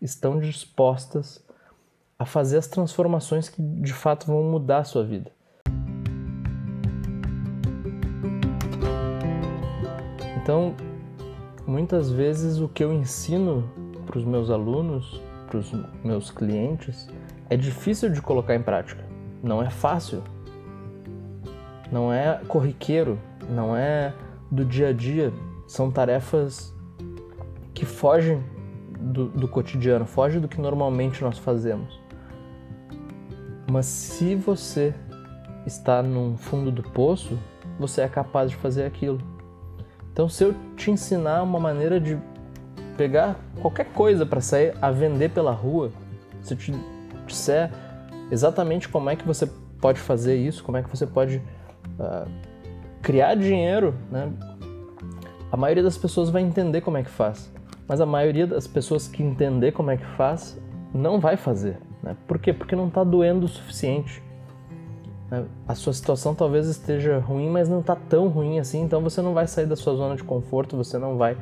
estão 0.00 0.40
dispostas 0.40 1.44
a 2.18 2.24
fazer 2.24 2.58
as 2.58 2.66
transformações 2.66 3.48
que 3.48 3.62
de 3.62 3.92
fato 3.92 4.26
vão 4.26 4.42
mudar 4.42 4.78
a 4.78 4.84
sua 4.84 5.04
vida. 5.04 5.30
Então, 10.42 10.74
muitas 11.66 12.10
vezes 12.10 12.58
o 12.58 12.68
que 12.68 12.82
eu 12.82 12.92
ensino 12.92 13.70
para 14.06 14.18
os 14.18 14.24
meus 14.24 14.50
alunos, 14.50 15.20
para 15.48 15.58
os 15.58 15.72
meus 16.04 16.30
clientes, 16.30 17.08
é 17.48 17.56
difícil 17.56 18.10
de 18.10 18.20
colocar 18.20 18.54
em 18.54 18.62
prática. 18.62 19.04
Não 19.42 19.62
é 19.62 19.70
fácil 19.70 20.22
não 21.92 22.10
é 22.10 22.40
corriqueiro, 22.48 23.18
não 23.50 23.76
é 23.76 24.14
do 24.50 24.64
dia 24.64 24.88
a 24.88 24.92
dia, 24.92 25.30
são 25.66 25.90
tarefas 25.90 26.74
que 27.74 27.84
fogem 27.84 28.42
do, 28.98 29.28
do 29.28 29.46
cotidiano, 29.46 30.06
fogem 30.06 30.40
do 30.40 30.48
que 30.48 30.58
normalmente 30.58 31.22
nós 31.22 31.36
fazemos. 31.36 32.00
Mas 33.70 33.84
se 33.84 34.34
você 34.34 34.94
está 35.66 36.02
no 36.02 36.36
fundo 36.38 36.72
do 36.72 36.82
poço, 36.82 37.38
você 37.78 38.00
é 38.00 38.08
capaz 38.08 38.50
de 38.50 38.56
fazer 38.56 38.84
aquilo. 38.84 39.20
Então, 40.12 40.28
se 40.28 40.44
eu 40.44 40.54
te 40.76 40.90
ensinar 40.90 41.42
uma 41.42 41.58
maneira 41.58 41.98
de 41.98 42.18
pegar 42.96 43.36
qualquer 43.60 43.86
coisa 43.86 44.26
para 44.26 44.40
sair 44.40 44.74
a 44.80 44.90
vender 44.90 45.30
pela 45.30 45.52
rua, 45.52 45.90
se 46.42 46.52
eu 46.52 46.58
te 46.58 46.74
disser 47.26 47.70
exatamente 48.30 48.88
como 48.88 49.08
é 49.08 49.16
que 49.16 49.26
você 49.26 49.48
pode 49.80 49.98
fazer 49.98 50.36
isso, 50.36 50.62
como 50.62 50.76
é 50.76 50.82
que 50.82 50.90
você 50.90 51.06
pode 51.06 51.38
uh, 51.98 52.30
criar 53.00 53.34
dinheiro, 53.34 53.94
né? 54.10 54.30
A 55.50 55.56
maioria 55.56 55.82
das 55.82 55.98
pessoas 55.98 56.30
vai 56.30 56.40
entender 56.40 56.80
como 56.80 56.96
é 56.96 57.02
que 57.02 57.10
faz, 57.10 57.52
mas 57.86 58.00
a 58.00 58.06
maioria 58.06 58.46
das 58.46 58.66
pessoas 58.66 59.06
que 59.06 59.22
entender 59.22 59.72
como 59.72 59.90
é 59.90 59.96
que 59.96 60.06
faz 60.16 60.58
não 60.94 61.20
vai 61.20 61.36
fazer. 61.36 61.78
Né? 62.02 62.16
Por 62.26 62.38
quê? 62.38 62.52
Porque 62.52 62.74
não 62.74 62.88
está 62.88 63.04
doendo 63.04 63.46
o 63.46 63.48
suficiente. 63.48 64.22
Né? 65.32 65.46
A 65.66 65.74
sua 65.74 65.94
situação 65.94 66.34
talvez 66.34 66.66
esteja 66.66 67.18
ruim, 67.18 67.48
mas 67.48 67.66
não 67.66 67.80
está 67.80 67.96
tão 67.96 68.28
ruim 68.28 68.58
assim, 68.58 68.82
então 68.82 69.00
você 69.00 69.22
não 69.22 69.32
vai 69.32 69.46
sair 69.46 69.64
da 69.64 69.74
sua 69.74 69.94
zona 69.94 70.14
de 70.14 70.22
conforto, 70.22 70.76
você 70.76 70.98
não 70.98 71.16
vai 71.16 71.38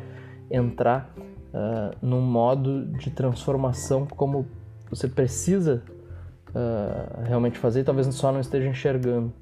entrar 0.49 1.13
uh, 1.19 1.97
num 2.01 2.21
modo 2.21 2.87
de 2.87 3.11
transformação 3.11 4.07
como 4.07 4.47
você 4.89 5.09
precisa 5.09 5.83
uh, 6.51 7.25
realmente 7.25 7.59
fazer 7.59 7.83
talvez 7.83 8.07
só 8.15 8.31
não 8.31 8.39
esteja 8.39 8.69
enxergando. 8.69 9.33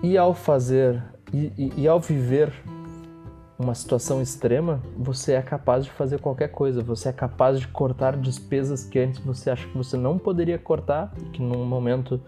E 0.00 0.16
ao 0.16 0.32
fazer 0.32 1.02
e, 1.32 1.52
e, 1.58 1.72
e 1.78 1.88
ao 1.88 1.98
viver 1.98 2.52
uma 3.58 3.74
situação 3.74 4.22
extrema, 4.22 4.80
você 4.96 5.32
é 5.32 5.42
capaz 5.42 5.84
de 5.84 5.90
fazer 5.90 6.20
qualquer 6.20 6.48
coisa. 6.48 6.80
Você 6.82 7.08
é 7.08 7.12
capaz 7.12 7.58
de 7.58 7.66
cortar 7.66 8.16
despesas 8.16 8.84
que 8.84 8.98
antes 8.98 9.18
você 9.18 9.50
acha 9.50 9.66
que 9.66 9.76
você 9.76 9.96
não 9.96 10.16
poderia 10.16 10.58
cortar, 10.58 11.12
que 11.32 11.42
num 11.42 11.64
momento 11.64 12.20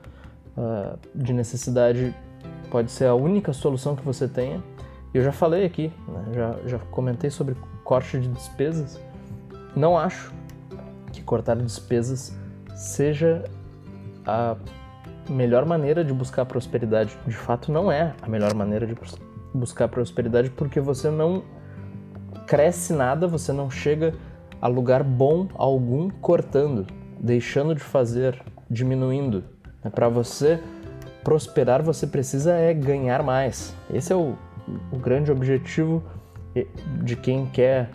uh, 0.57 0.99
de 1.15 1.33
necessidade 1.33 2.13
pode 2.69 2.91
ser 2.91 3.07
a 3.07 3.15
única 3.15 3.53
solução 3.53 3.95
que 3.95 4.05
você 4.05 4.27
tenha. 4.27 4.61
Eu 5.15 5.23
já 5.23 5.31
falei 5.31 5.65
aqui, 5.65 5.93
né? 6.09 6.25
já, 6.35 6.57
já 6.67 6.79
comentei 6.91 7.31
sobre 7.31 7.57
corte 7.85 8.19
de 8.19 8.29
despesas. 8.29 9.01
Não 9.77 9.97
acho 9.97 10.33
que 11.13 11.23
cortar 11.23 11.57
despesas 11.57 12.37
seja 12.75 13.45
a 14.27 14.57
melhor 15.29 15.65
maneira 15.65 16.05
de 16.05 16.13
buscar 16.13 16.45
prosperidade. 16.45 17.17
De 17.25 17.37
fato, 17.37 17.71
não 17.71 17.91
é 17.91 18.15
a 18.21 18.29
melhor 18.29 18.53
maneira 18.55 18.85
de 18.85 18.95
buscar 19.55 19.89
prosperidade 19.89 20.51
porque 20.51 20.81
você 20.81 21.11
não 21.11 21.43
cresce 22.47 22.93
nada, 22.93 23.27
você 23.27 23.53
não 23.53 23.71
chega 23.71 24.15
a 24.61 24.69
lugar 24.69 25.03
bom 25.03 25.49
algum 25.55 26.11
cortando, 26.11 26.87
deixando 27.19 27.75
de 27.75 27.81
fazer, 27.81 28.41
diminuindo. 28.69 29.45
É 29.85 29.89
Para 29.89 30.09
você 30.09 30.61
prosperar, 31.23 31.83
você 31.83 32.07
precisa 32.07 32.53
é 32.53 32.75
ganhar 32.75 33.23
mais. 33.23 33.75
Esse 33.93 34.13
é 34.13 34.17
o, 34.17 34.37
o 34.93 34.97
grande 34.97 35.31
objetivo 35.31 36.03
de 37.03 37.17
quem 37.17 37.47
quer 37.47 37.91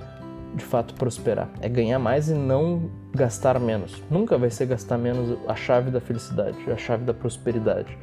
de 0.56 0.64
fato 0.64 0.94
prosperar. 0.94 1.50
É 1.62 1.68
ganhar 1.68 2.00
mais 2.00 2.30
e 2.30 2.34
não 2.34 2.90
gastar 3.14 3.60
menos. 3.60 4.02
Nunca 4.10 4.38
vai 4.38 4.50
ser 4.50 4.68
gastar 4.68 4.98
menos 4.98 5.38
a 5.48 5.56
chave 5.56 5.92
da 5.92 6.00
felicidade, 6.00 6.58
a 6.72 6.78
chave 6.78 7.04
da 7.04 7.14
prosperidade. 7.14 7.98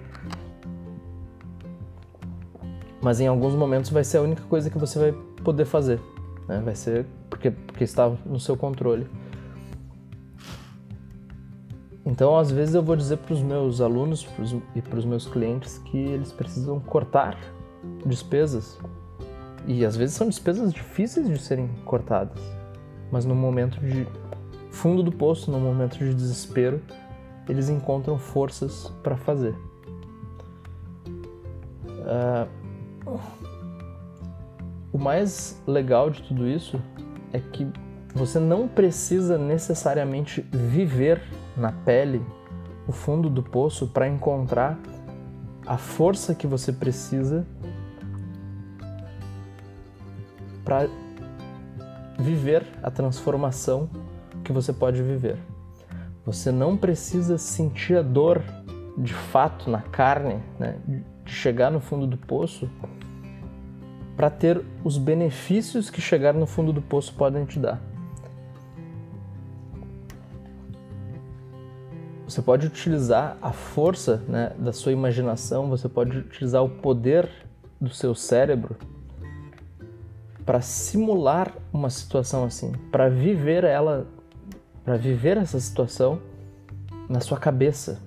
Mas 3.02 3.21
em 3.21 3.26
alguns 3.26 3.54
momentos 3.54 3.90
vai 3.90 4.04
ser 4.04 4.18
a 4.18 4.23
única 4.23 4.42
coisa 4.44 4.71
que 4.71 4.78
você 4.78 4.99
vai 4.99 5.12
poder 5.42 5.64
fazer. 5.64 6.00
Né? 6.47 6.62
Vai 6.64 6.76
ser 6.76 7.04
porque, 7.28 7.50
porque 7.50 7.82
está 7.82 8.09
no 8.25 8.38
seu 8.38 8.56
controle. 8.56 9.06
Então, 12.04 12.37
às 12.37 12.50
vezes, 12.50 12.75
eu 12.75 12.82
vou 12.82 12.97
dizer 12.97 13.16
para 13.18 13.32
os 13.32 13.40
meus 13.40 13.80
alunos 13.80 14.25
pros, 14.25 14.56
e 14.75 14.82
para 14.82 14.99
os 14.99 15.04
meus 15.04 15.26
clientes 15.26 15.78
que 15.78 15.99
eles 15.99 16.32
precisam 16.32 16.80
cortar 16.80 17.38
despesas. 18.04 18.78
E 19.66 19.85
às 19.85 19.97
vezes 19.97 20.16
são 20.16 20.28
despesas 20.28 20.73
difíceis 20.73 21.28
de 21.28 21.40
serem 21.40 21.68
cortadas. 21.85 22.40
Mas 23.11 23.25
no 23.25 23.35
momento 23.35 23.78
de 23.80 24.06
fundo 24.71 25.02
do 25.02 25.12
poço, 25.12 25.50
no 25.50 25.61
momento 25.61 25.99
de 25.99 26.12
desespero, 26.12 26.80
eles 27.49 27.68
encontram 27.68 28.18
forças 28.18 28.92
para 29.02 29.16
fazer. 29.16 29.54
Uh, 32.00 32.62
mais 35.02 35.61
legal 35.66 36.09
de 36.09 36.23
tudo 36.23 36.47
isso 36.47 36.80
é 37.32 37.40
que 37.40 37.66
você 38.14 38.38
não 38.38 38.68
precisa 38.68 39.37
necessariamente 39.37 40.42
viver 40.52 41.21
na 41.56 41.73
pele 41.73 42.25
o 42.87 42.92
fundo 42.92 43.28
do 43.28 43.42
poço 43.42 43.88
para 43.88 44.06
encontrar 44.06 44.78
a 45.66 45.76
força 45.76 46.35
que 46.35 46.47
você 46.47 46.73
precisa 46.73 47.44
para 50.64 50.88
viver 52.18 52.64
a 52.82 52.90
transformação 52.90 53.90
que 54.44 54.52
você 54.52 54.73
pode 54.73 55.02
viver. 55.02 55.37
Você 56.25 56.52
não 56.52 56.76
precisa 56.76 57.38
sentir 57.38 57.97
a 57.97 58.02
dor 58.02 58.42
de 58.97 59.12
fato 59.12 59.68
na 59.68 59.80
carne, 59.80 60.40
né, 60.59 60.78
de 60.87 61.02
chegar 61.25 61.71
no 61.71 61.80
fundo 61.80 62.06
do 62.06 62.16
poço 62.16 62.71
para 64.23 64.31
ter 64.31 64.64
os 64.85 64.99
benefícios 64.99 65.91
que 65.91 66.00
chegar 66.00 66.33
no 66.33 66.47
fundo 66.47 66.73
do 66.73 66.81
poço 66.81 67.12
podem 67.12 67.45
te 67.45 67.59
dar. 67.59 67.83
Você 72.25 72.41
pode 72.41 72.69
utilizar 72.69 73.37
a 73.43 73.50
força 73.50 74.23
né, 74.29 74.52
da 74.57 74.73
sua 74.73 74.93
imaginação, 74.93 75.69
você 75.69 75.88
pode 75.88 76.19
utilizar 76.19 76.62
o 76.62 76.69
poder 76.69 77.29
do 77.81 77.91
seu 77.91 78.14
cérebro 78.14 78.76
para 80.47 80.61
simular 80.61 81.52
uma 81.73 81.91
situação 81.91 82.45
assim, 82.45 82.71
para 82.93 83.09
viver 83.09 83.64
ela, 83.64 84.07
para 84.85 84.97
viver 84.97 85.37
essa 85.37 85.59
situação 85.59 86.21
na 87.09 87.19
sua 87.19 87.38
cabeça, 87.38 88.00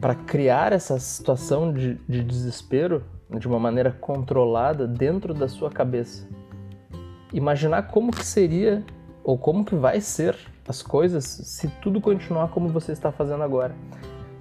para 0.00 0.14
criar 0.14 0.72
essa 0.72 0.98
situação 0.98 1.74
de, 1.74 2.00
de 2.08 2.24
desespero 2.24 3.04
de 3.30 3.48
uma 3.48 3.58
maneira 3.58 3.90
controlada 3.90 4.86
dentro 4.86 5.34
da 5.34 5.48
sua 5.48 5.70
cabeça. 5.70 6.28
Imaginar 7.32 7.88
como 7.88 8.12
que 8.12 8.24
seria 8.24 8.84
ou 9.24 9.36
como 9.36 9.64
que 9.64 9.74
vai 9.74 10.00
ser 10.00 10.36
as 10.68 10.82
coisas 10.82 11.24
se 11.24 11.68
tudo 11.82 12.00
continuar 12.00 12.48
como 12.48 12.68
você 12.68 12.92
está 12.92 13.10
fazendo 13.10 13.42
agora. 13.42 13.74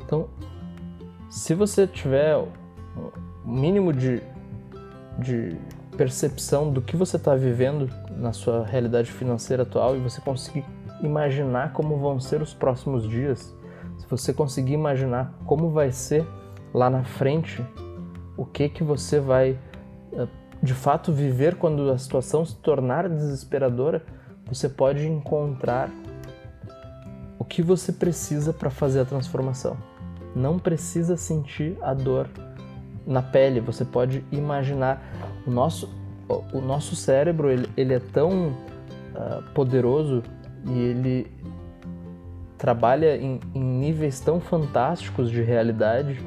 Então, 0.04 0.30
se 1.30 1.54
você 1.54 1.88
tiver 1.88 2.38
o 2.38 2.48
mínimo 3.44 3.92
de, 3.92 4.22
de 5.18 5.58
percepção 5.98 6.72
do 6.72 6.82
que 6.82 6.96
você 6.96 7.18
está 7.18 7.36
vivendo 7.36 7.90
na 8.12 8.32
sua 8.32 8.66
realidade 8.66 9.12
financeira 9.12 9.64
atual 9.64 9.96
e 9.96 10.00
você 10.00 10.22
conseguir 10.22 10.66
imaginar 11.02 11.74
como 11.74 11.98
vão 11.98 12.20
ser 12.20 12.42
os 12.42 12.54
próximos 12.54 13.08
dias, 13.08 13.56
se 13.98 14.08
você 14.08 14.34
conseguir 14.34 14.74
imaginar 14.74 15.34
como 15.46 15.70
vai 15.70 15.92
ser 15.92 16.26
lá 16.74 16.90
na 16.90 17.04
frente 17.04 17.64
o 18.38 18.46
que 18.46 18.70
que 18.70 18.84
você 18.84 19.20
vai 19.20 19.58
eh, 20.14 20.28
de 20.62 20.74
fato 20.74 21.12
viver 21.12 21.56
quando 21.56 21.90
a 21.90 21.98
situação 21.98 22.46
se 22.46 22.56
tornar 22.56 23.08
desesperadora, 23.08 24.04
você 24.46 24.68
pode 24.68 25.08
encontrar 25.08 25.90
o 27.38 27.44
que 27.44 27.62
você 27.62 27.92
precisa 27.92 28.54
para 28.54 28.70
fazer 28.70 29.02
a 29.02 29.06
transformação. 29.06 29.78
Não 30.36 30.58
precisa 30.58 31.16
sentir 31.16 31.78
a 31.82 31.94
dor 31.94 32.28
na 33.06 33.22
pele, 33.22 33.60
você 33.60 33.86
pode 33.86 34.26
imaginar 34.32 35.02
o 35.46 35.52
nosso 35.52 35.90
o 36.28 36.60
nosso 36.60 36.96
cérebro 36.96 37.52
ele, 37.52 37.70
ele 37.78 37.94
é 37.94 38.00
tão 38.00 38.50
uh, 38.50 39.44
poderoso 39.54 40.24
e 40.66 40.72
ele 40.72 41.32
trabalha 42.58 43.16
em, 43.16 43.40
em 43.54 43.64
níveis 43.64 44.20
tão 44.20 44.40
fantásticos 44.40 45.30
de 45.30 45.44
realidade 45.44 46.20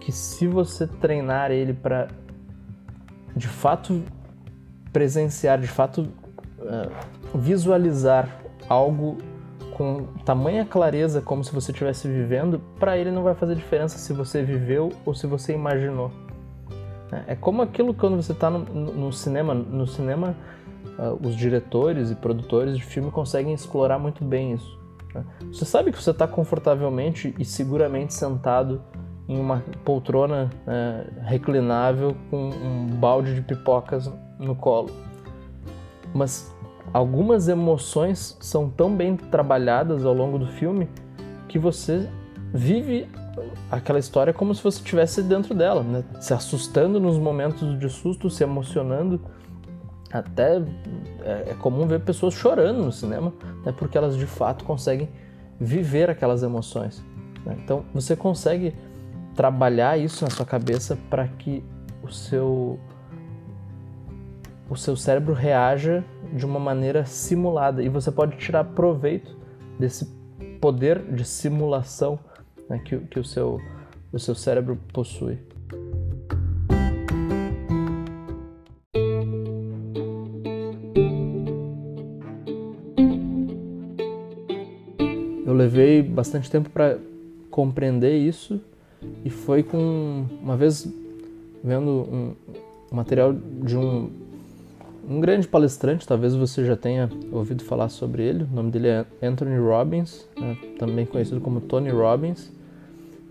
que 0.00 0.10
se 0.10 0.46
você 0.46 0.86
treinar 0.86 1.50
ele 1.50 1.72
para 1.72 2.08
de 3.36 3.46
fato 3.46 4.02
presenciar, 4.92 5.60
de 5.60 5.68
fato 5.68 6.08
uh, 6.58 7.38
visualizar 7.38 8.28
algo 8.68 9.18
com 9.76 10.06
tamanha 10.24 10.64
clareza 10.64 11.20
como 11.20 11.44
se 11.44 11.52
você 11.52 11.70
estivesse 11.70 12.08
vivendo, 12.08 12.60
para 12.78 12.98
ele 12.98 13.10
não 13.10 13.22
vai 13.22 13.34
fazer 13.34 13.54
diferença 13.54 13.98
se 13.98 14.12
você 14.12 14.42
viveu 14.42 14.92
ou 15.04 15.14
se 15.14 15.26
você 15.26 15.54
imaginou. 15.54 16.10
É 17.26 17.34
como 17.34 17.62
aquilo 17.62 17.92
quando 17.92 18.16
você 18.16 18.32
está 18.32 18.48
no, 18.50 18.58
no, 18.58 19.12
cinema, 19.12 19.52
no 19.52 19.86
cinema 19.86 20.36
uh, 20.98 21.26
os 21.26 21.34
diretores 21.34 22.10
e 22.10 22.14
produtores 22.14 22.76
de 22.76 22.84
filme 22.84 23.10
conseguem 23.10 23.52
explorar 23.52 23.98
muito 23.98 24.24
bem 24.24 24.52
isso. 24.52 24.78
Né? 25.14 25.24
Você 25.52 25.64
sabe 25.64 25.90
que 25.90 26.00
você 26.00 26.10
está 26.10 26.28
confortavelmente 26.28 27.34
e 27.38 27.44
seguramente 27.44 28.14
sentado 28.14 28.80
em 29.30 29.38
uma 29.38 29.62
poltrona 29.84 30.50
é, 30.66 31.04
reclinável 31.22 32.16
com 32.28 32.48
um 32.48 32.88
balde 32.88 33.32
de 33.32 33.40
pipocas 33.40 34.10
no 34.40 34.56
colo. 34.56 34.90
Mas 36.12 36.52
algumas 36.92 37.46
emoções 37.46 38.36
são 38.40 38.68
tão 38.68 38.92
bem 38.92 39.16
trabalhadas 39.16 40.04
ao 40.04 40.12
longo 40.12 40.36
do 40.36 40.48
filme 40.48 40.88
que 41.46 41.60
você 41.60 42.10
vive 42.52 43.06
aquela 43.70 44.00
história 44.00 44.32
como 44.32 44.52
se 44.52 44.64
você 44.64 44.78
estivesse 44.78 45.22
dentro 45.22 45.54
dela, 45.54 45.84
né? 45.84 46.02
se 46.20 46.34
assustando 46.34 46.98
nos 46.98 47.16
momentos 47.16 47.78
de 47.78 47.88
susto, 47.88 48.28
se 48.28 48.42
emocionando. 48.42 49.20
Até 50.12 50.60
é, 51.22 51.50
é 51.50 51.56
comum 51.60 51.86
ver 51.86 52.00
pessoas 52.00 52.34
chorando 52.34 52.82
no 52.82 52.90
cinema, 52.90 53.32
né? 53.64 53.72
porque 53.78 53.96
elas 53.96 54.16
de 54.16 54.26
fato 54.26 54.64
conseguem 54.64 55.08
viver 55.60 56.10
aquelas 56.10 56.42
emoções. 56.42 57.00
Né? 57.46 57.56
Então 57.62 57.84
você 57.94 58.16
consegue 58.16 58.74
trabalhar 59.34 59.98
isso 59.98 60.24
na 60.24 60.30
sua 60.30 60.46
cabeça 60.46 60.98
para 61.08 61.26
que 61.26 61.62
o 62.02 62.08
seu 62.08 62.78
o 64.68 64.76
seu 64.76 64.96
cérebro 64.96 65.34
reaja 65.34 66.04
de 66.32 66.46
uma 66.46 66.60
maneira 66.60 67.04
simulada 67.04 67.82
e 67.82 67.88
você 67.88 68.12
pode 68.12 68.36
tirar 68.36 68.62
proveito 68.62 69.36
desse 69.78 70.06
poder 70.60 71.02
de 71.12 71.24
simulação 71.24 72.18
né, 72.68 72.78
que, 72.78 72.96
que 72.98 73.18
o, 73.18 73.24
seu, 73.24 73.60
o 74.12 74.18
seu 74.18 74.34
cérebro 74.34 74.78
possui. 74.92 75.38
Eu 85.44 85.50
eu 85.50 85.54
levei 85.54 86.00
bastante 86.00 86.48
tempo 86.48 86.70
para 86.70 86.96
compreender 87.50 88.16
isso 88.16 88.60
e 89.24 89.30
foi 89.30 89.62
com 89.62 90.26
uma 90.42 90.56
vez 90.56 90.86
vendo 91.62 91.90
um, 91.90 92.34
material 92.90 93.32
de 93.32 93.76
um, 93.76 94.10
um 95.08 95.20
grande 95.20 95.46
palestrante, 95.46 96.06
talvez 96.06 96.34
você 96.34 96.64
já 96.64 96.76
tenha 96.76 97.10
ouvido 97.32 97.64
falar 97.64 97.88
sobre 97.88 98.22
ele. 98.22 98.44
O 98.44 98.54
nome 98.54 98.70
dele 98.70 98.88
é 98.88 99.06
Anthony 99.22 99.58
Robbins, 99.58 100.26
né, 100.38 100.56
também 100.78 101.06
conhecido 101.06 101.40
como 101.40 101.60
Tony 101.60 101.90
Robbins. 101.90 102.50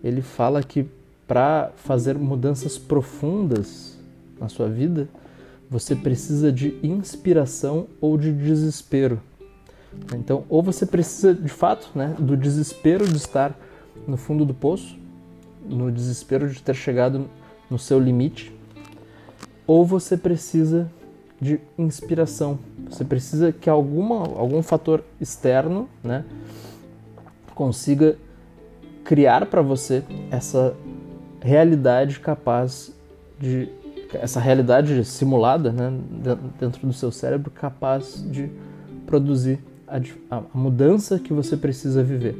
Ele 0.04 0.22
fala 0.22 0.64
que 0.64 0.88
para 1.28 1.72
fazer 1.76 2.18
mudanças 2.18 2.78
profundas 2.78 3.98
na 4.40 4.50
sua 4.50 4.68
vida, 4.68 5.08
você 5.70 5.96
precisa 5.96 6.52
de 6.52 6.80
inspiração 6.82 7.88
ou 8.02 8.18
de 8.18 8.32
desespero. 8.32 9.22
Então, 10.16 10.44
ou 10.50 10.64
você 10.64 10.86
precisa 10.86 11.34
de 11.34 11.50
fato 11.50 11.90
né, 11.94 12.16
do 12.18 12.36
desespero 12.36 13.08
de 13.08 13.18
estar 13.18 13.56
no 14.08 14.18
fundo 14.18 14.46
do 14.46 14.54
poço, 14.54 14.98
no 15.66 15.92
desespero 15.92 16.50
de 16.50 16.62
ter 16.62 16.76
chegado 16.76 17.30
no 17.70 17.78
seu 17.78 18.00
limite, 18.00 18.52
ou 19.68 19.86
você 19.86 20.18
precisa 20.18 20.90
de 21.40 21.60
inspiração. 21.78 22.60
Você 22.90 23.06
precisa 23.06 23.52
que 23.52 23.70
alguma, 23.70 24.18
algum 24.18 24.62
fator 24.62 25.04
externo 25.22 25.88
né, 26.04 26.26
consiga 27.56 28.18
criar 29.04 29.46
para 29.46 29.62
você 29.62 30.04
essa 30.30 30.76
realidade 31.42 32.20
capaz 32.20 32.94
de 33.40 33.70
essa 34.14 34.40
realidade 34.40 35.06
simulada 35.06 35.72
né, 35.72 35.94
dentro 36.60 36.86
do 36.86 36.92
seu 36.92 37.12
cérebro 37.12 37.52
capaz 37.52 38.24
de 38.30 38.50
produzir 39.06 39.60
a, 39.88 40.00
a 40.38 40.44
mudança 40.54 41.20
que 41.20 41.32
você 41.32 41.56
precisa 41.56 42.04
viver. 42.04 42.36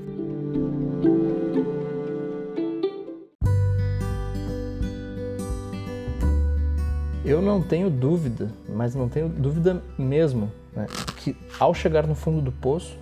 Não 7.50 7.62
tenho 7.62 7.90
dúvida, 7.90 8.52
mas 8.68 8.94
não 8.94 9.10
tenho 9.10 9.28
dúvida 9.28 9.82
mesmo, 9.98 10.52
né, 10.74 10.86
que 11.18 11.36
ao 11.60 11.74
chegar 11.74 12.06
no 12.06 12.14
fundo 12.14 12.42
do 12.42 12.52
poço, 12.52 12.98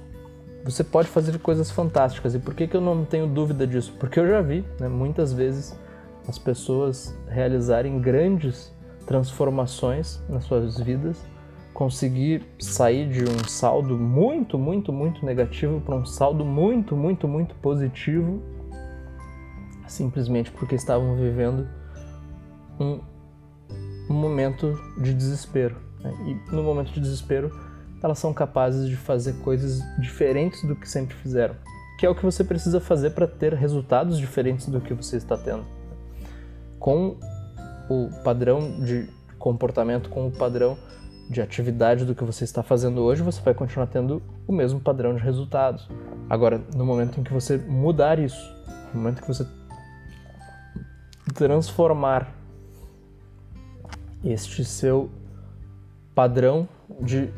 você 0.64 0.84
pode 0.84 1.08
fazer 1.08 1.38
coisas 1.40 1.70
fantásticas. 1.70 2.34
E 2.34 2.40
por 2.40 2.54
que, 2.54 2.68
que 2.68 2.76
eu 2.76 2.82
não 2.82 3.06
tenho 3.06 3.28
dúvida 3.28 3.68
disso? 3.68 3.94
Porque 4.00 4.20
eu 4.20 4.28
já 4.28 4.42
vi 4.42 4.66
né, 4.80 4.88
muitas 4.88 5.32
vezes 5.32 5.78
as 6.28 6.38
pessoas 6.38 7.16
realizarem 7.28 8.00
grandes 8.00 8.74
transformações 9.06 10.22
nas 10.28 10.44
suas 10.44 10.78
vidas, 10.78 11.24
conseguir 11.74 12.44
sair 12.60 13.08
de 13.08 13.24
um 13.24 13.48
saldo 13.48 13.98
muito, 13.98 14.58
muito, 14.58 14.92
muito 14.92 15.26
negativo 15.26 15.80
para 15.80 15.96
um 15.96 16.06
saldo 16.06 16.44
muito, 16.44 16.96
muito, 16.96 17.28
muito 17.28 17.56
positivo, 17.56 18.42
simplesmente 19.88 20.52
porque 20.52 20.76
estavam 20.76 21.16
vivendo 21.16 21.68
um, 22.80 23.00
um 24.10 24.14
momento 24.14 24.80
de 24.98 25.14
desespero. 25.14 25.76
Né? 26.00 26.14
E 26.26 26.56
no 26.56 26.64
momento 26.64 26.92
de 26.92 27.00
desespero, 27.00 27.52
elas 28.02 28.20
são 28.20 28.34
capazes 28.34 28.88
de 28.88 28.96
fazer 28.96 29.34
coisas 29.44 29.82
diferentes 30.00 30.64
do 30.64 30.76
que 30.76 30.88
sempre 30.88 31.16
fizeram, 31.16 31.56
que 31.98 32.06
é 32.06 32.10
o 32.10 32.16
que 32.16 32.24
você 32.24 32.44
precisa 32.44 32.80
fazer 32.80 33.12
para 33.12 33.28
ter 33.28 33.54
resultados 33.54 34.18
diferentes 34.18 34.68
do 34.68 34.80
que 34.80 34.94
você 34.94 35.18
está 35.18 35.38
tendo 35.38 35.78
com 36.80 37.18
o 37.90 38.10
padrão 38.24 38.80
de 38.80 39.10
comportamento, 39.38 40.10
com 40.10 40.28
o 40.28 40.32
padrão 40.32 40.78
de 41.30 41.42
atividade 41.42 42.06
do 42.06 42.16
que 42.16 42.24
você 42.24 42.44
está 42.44 42.64
fazendo 42.64 43.02
hoje, 43.02 43.22
você 43.22 43.42
vai 43.42 43.54
continuar 43.54 43.88
tendo 43.88 44.22
o 44.48 44.54
mesmo 44.54 44.80
padrão 44.80 45.14
de 45.14 45.22
resultados. 45.22 45.88
Agora, 46.30 46.62
no 46.74 46.86
momento 46.86 47.20
em 47.20 47.24
que 47.24 47.34
você 47.34 47.58
mudar 47.58 48.20
isso, 48.20 48.56
no 48.94 49.02
momento 49.02 49.22
que 49.22 49.28
você 49.28 49.46
transformar 51.34 52.34
este 54.24 54.66
seu 54.66 55.10
padrão 56.14 56.68
de 57.00 57.30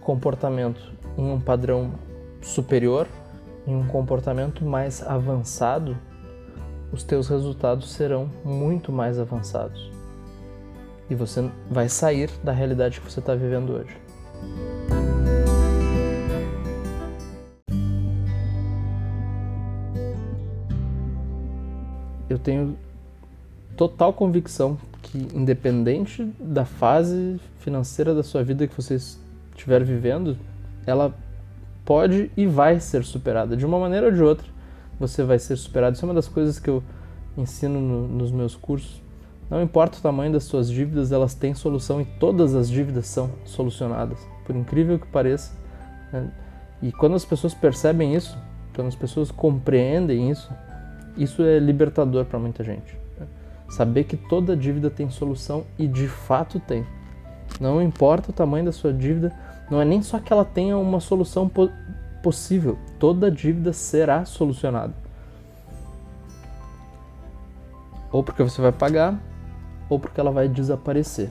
comportamento 0.00 0.92
em 1.16 1.30
um 1.30 1.40
padrão 1.40 1.92
superior, 2.40 3.06
em 3.66 3.74
um 3.74 3.86
comportamento 3.86 4.64
mais 4.64 5.02
avançado, 5.02 5.96
os 6.92 7.02
teus 7.02 7.28
resultados 7.28 7.92
serão 7.92 8.30
muito 8.44 8.92
mais 8.92 9.18
avançados. 9.18 9.90
E 11.08 11.14
você 11.14 11.50
vai 11.70 11.88
sair 11.88 12.30
da 12.42 12.52
realidade 12.52 13.00
que 13.00 13.10
você 13.10 13.20
está 13.20 13.34
vivendo 13.34 13.70
hoje. 13.70 13.96
Eu 22.28 22.38
tenho 22.38 22.78
total 23.76 24.12
convicção 24.12 24.78
que, 25.12 25.28
independente 25.34 26.24
da 26.40 26.64
fase 26.64 27.38
financeira 27.58 28.14
da 28.14 28.22
sua 28.22 28.42
vida 28.42 28.66
que 28.66 28.74
você 28.74 28.94
estiver 28.94 29.84
vivendo, 29.84 30.38
ela 30.86 31.14
pode 31.84 32.30
e 32.34 32.46
vai 32.46 32.80
ser 32.80 33.04
superada 33.04 33.54
de 33.54 33.66
uma 33.66 33.78
maneira 33.78 34.06
ou 34.06 34.12
de 34.12 34.22
outra 34.22 34.52
você 34.98 35.22
vai 35.22 35.38
ser 35.38 35.56
superado. 35.56 35.96
Isso 35.96 36.04
é 36.04 36.08
uma 36.08 36.14
das 36.14 36.28
coisas 36.28 36.58
que 36.58 36.70
eu 36.70 36.82
ensino 37.36 37.80
no, 37.80 38.08
nos 38.08 38.30
meus 38.30 38.54
cursos. 38.54 39.02
Não 39.50 39.60
importa 39.62 39.98
o 39.98 40.00
tamanho 40.00 40.32
das 40.32 40.44
suas 40.44 40.70
dívidas, 40.70 41.12
elas 41.12 41.34
têm 41.34 41.54
solução 41.54 42.00
e 42.00 42.04
todas 42.04 42.54
as 42.54 42.70
dívidas 42.70 43.06
são 43.06 43.30
solucionadas, 43.44 44.18
por 44.46 44.56
incrível 44.56 44.98
que 44.98 45.06
pareça. 45.08 45.52
Né? 46.12 46.30
E 46.80 46.90
quando 46.90 47.14
as 47.14 47.24
pessoas 47.24 47.52
percebem 47.52 48.14
isso, 48.14 48.36
quando 48.74 48.88
as 48.88 48.94
pessoas 48.94 49.30
compreendem 49.30 50.30
isso, 50.30 50.50
isso 51.16 51.42
é 51.42 51.58
libertador 51.58 52.24
para 52.24 52.38
muita 52.38 52.64
gente. 52.64 53.01
Saber 53.72 54.04
que 54.04 54.18
toda 54.18 54.54
dívida 54.54 54.90
tem 54.90 55.08
solução 55.08 55.64
e 55.78 55.88
de 55.88 56.06
fato 56.06 56.60
tem. 56.60 56.86
Não 57.58 57.80
importa 57.80 58.28
o 58.28 58.32
tamanho 58.32 58.66
da 58.66 58.72
sua 58.72 58.92
dívida, 58.92 59.32
não 59.70 59.80
é 59.80 59.84
nem 59.84 60.02
só 60.02 60.18
que 60.18 60.30
ela 60.30 60.44
tenha 60.44 60.76
uma 60.76 61.00
solução 61.00 61.50
possível, 62.22 62.76
toda 62.98 63.30
dívida 63.30 63.72
será 63.72 64.26
solucionada. 64.26 64.92
Ou 68.12 68.22
porque 68.22 68.42
você 68.42 68.60
vai 68.60 68.72
pagar, 68.72 69.18
ou 69.88 69.98
porque 69.98 70.20
ela 70.20 70.30
vai 70.30 70.48
desaparecer. 70.48 71.30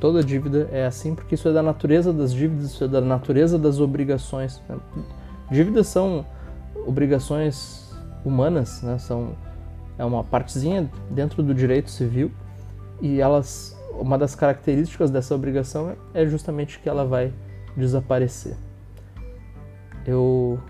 Toda 0.00 0.24
dívida 0.24 0.66
é 0.72 0.86
assim 0.86 1.14
porque 1.14 1.34
isso 1.34 1.46
é 1.46 1.52
da 1.52 1.62
natureza 1.62 2.10
das 2.10 2.32
dívidas, 2.32 2.70
isso 2.70 2.84
é 2.84 2.88
da 2.88 3.02
natureza 3.02 3.58
das 3.58 3.80
obrigações. 3.80 4.62
Dívidas 5.50 5.88
são 5.88 6.24
obrigações 6.86 7.94
humanas, 8.24 8.80
né? 8.80 8.96
são 8.96 9.36
é 9.98 10.04
uma 10.04 10.22
partezinha 10.22 10.90
dentro 11.10 11.42
do 11.42 11.54
direito 11.54 11.90
civil 11.90 12.30
e 13.00 13.20
elas 13.20 13.76
uma 13.98 14.18
das 14.18 14.34
características 14.34 15.10
dessa 15.10 15.34
obrigação 15.34 15.96
é 16.12 16.26
justamente 16.26 16.78
que 16.78 16.88
ela 16.88 17.04
vai 17.04 17.32
desaparecer. 17.76 18.56
Eu 20.06 20.60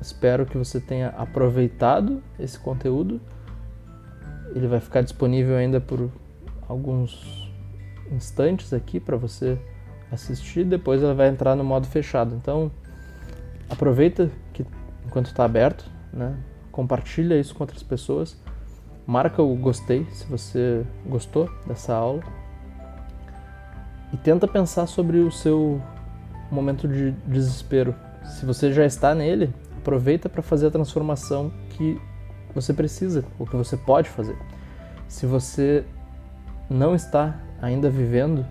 espero 0.00 0.44
que 0.44 0.58
você 0.58 0.80
tenha 0.80 1.08
aproveitado 1.10 2.22
esse 2.38 2.58
conteúdo. 2.58 3.20
Ele 4.54 4.66
vai 4.66 4.80
ficar 4.80 5.02
disponível 5.02 5.56
ainda 5.56 5.80
por 5.80 6.10
alguns 6.68 7.52
instantes 8.10 8.72
aqui 8.72 9.00
para 9.00 9.16
você 9.16 9.58
assistir. 10.10 10.64
Depois 10.64 11.02
ela 11.02 11.14
vai 11.14 11.28
entrar 11.28 11.54
no 11.54 11.64
modo 11.64 11.86
fechado. 11.86 12.34
Então 12.34 12.70
aproveita 13.68 14.30
que 14.52 14.64
enquanto 15.06 15.26
está 15.26 15.44
aberto, 15.44 15.88
né? 16.12 16.36
Compartilha 16.76 17.40
isso 17.40 17.54
com 17.54 17.62
outras 17.62 17.82
pessoas. 17.82 18.36
Marca 19.06 19.42
o 19.42 19.56
gostei 19.56 20.06
se 20.10 20.26
você 20.26 20.84
gostou 21.06 21.48
dessa 21.66 21.94
aula. 21.94 22.22
E 24.12 24.16
tenta 24.18 24.46
pensar 24.46 24.86
sobre 24.86 25.20
o 25.20 25.32
seu 25.32 25.80
momento 26.50 26.86
de 26.86 27.12
desespero 27.26 27.94
se 28.26 28.44
você 28.44 28.72
já 28.72 28.84
está 28.84 29.14
nele, 29.14 29.54
aproveita 29.78 30.28
para 30.28 30.42
fazer 30.42 30.66
a 30.66 30.70
transformação 30.70 31.50
que 31.70 31.98
você 32.54 32.74
precisa, 32.74 33.24
ou 33.38 33.46
que 33.46 33.56
você 33.56 33.76
pode 33.76 34.08
fazer. 34.08 34.36
Se 35.08 35.24
você 35.26 35.84
não 36.68 36.94
está 36.94 37.40
ainda 37.62 37.88
vivendo 37.88 38.44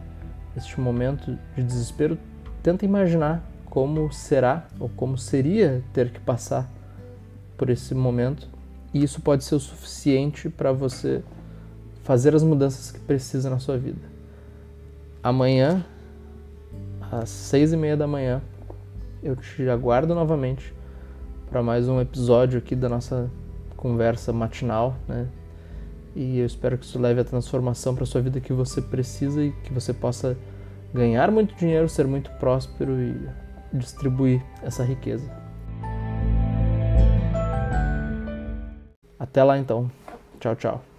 este 0.55 0.79
momento 0.79 1.37
de 1.55 1.63
desespero, 1.63 2.17
tenta 2.63 2.85
imaginar 2.85 3.43
como 3.65 4.11
será 4.11 4.65
ou 4.79 4.89
como 4.89 5.17
seria 5.17 5.83
ter 5.93 6.09
que 6.09 6.19
passar 6.19 6.67
por 7.57 7.69
esse 7.69 7.93
momento, 7.93 8.47
e 8.93 9.03
isso 9.03 9.21
pode 9.21 9.43
ser 9.43 9.55
o 9.55 9.59
suficiente 9.59 10.49
para 10.49 10.71
você 10.71 11.23
fazer 12.03 12.35
as 12.35 12.43
mudanças 12.43 12.91
que 12.91 12.99
precisa 12.99 13.49
na 13.49 13.59
sua 13.59 13.77
vida. 13.77 14.01
Amanhã, 15.23 15.85
às 17.11 17.29
seis 17.29 17.73
e 17.73 17.77
meia 17.77 17.97
da 17.97 18.07
manhã, 18.07 18.41
eu 19.23 19.35
te 19.35 19.67
aguardo 19.69 20.13
novamente 20.13 20.73
para 21.49 21.63
mais 21.63 21.87
um 21.87 21.99
episódio 21.99 22.59
aqui 22.59 22.75
da 22.75 22.87
nossa 22.87 23.29
conversa 23.75 24.31
matinal, 24.31 24.95
né? 25.07 25.27
E 26.15 26.39
eu 26.39 26.45
espero 26.45 26.77
que 26.77 26.85
isso 26.85 26.97
leve 26.97 27.19
a 27.19 27.23
transformação 27.23 27.93
para 27.93 28.05
sua 28.05 28.21
vida 28.21 28.39
que 28.39 28.53
você 28.53 28.81
precisa 28.81 29.43
e 29.43 29.51
que 29.51 29.73
você 29.73 29.93
possa 29.93 30.37
ganhar 30.93 31.29
muito 31.29 31.55
dinheiro, 31.55 31.89
ser 31.89 32.07
muito 32.07 32.31
próspero 32.39 32.93
e 32.93 33.29
distribuir 33.73 34.41
essa 34.63 34.83
riqueza. 34.83 35.44
Até 39.25 39.43
lá 39.43 39.57
então. 39.57 39.89
Tchau, 40.39 40.55
tchau. 40.55 40.94